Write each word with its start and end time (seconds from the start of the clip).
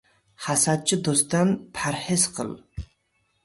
—Hasadchi 0.45 0.99
do‘stdan 1.09 1.53
parhez 1.77 2.27
qil. 2.41 2.53